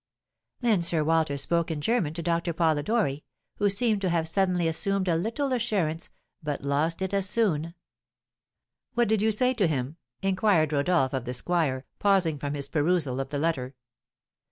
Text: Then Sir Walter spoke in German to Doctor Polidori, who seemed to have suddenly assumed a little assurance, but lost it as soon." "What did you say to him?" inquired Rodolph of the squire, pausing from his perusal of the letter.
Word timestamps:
Then 0.61 0.81
Sir 0.81 1.03
Walter 1.03 1.37
spoke 1.37 1.69
in 1.69 1.79
German 1.79 2.15
to 2.15 2.23
Doctor 2.23 2.53
Polidori, 2.53 3.23
who 3.57 3.69
seemed 3.69 4.01
to 4.01 4.09
have 4.09 4.27
suddenly 4.27 4.67
assumed 4.67 5.07
a 5.07 5.15
little 5.15 5.53
assurance, 5.53 6.09
but 6.41 6.63
lost 6.63 7.03
it 7.03 7.13
as 7.13 7.29
soon." 7.29 7.75
"What 8.95 9.07
did 9.07 9.21
you 9.21 9.29
say 9.29 9.53
to 9.53 9.67
him?" 9.67 9.97
inquired 10.23 10.73
Rodolph 10.73 11.13
of 11.13 11.25
the 11.25 11.35
squire, 11.35 11.85
pausing 11.99 12.39
from 12.39 12.55
his 12.55 12.67
perusal 12.67 13.19
of 13.19 13.29
the 13.29 13.37
letter. 13.37 13.75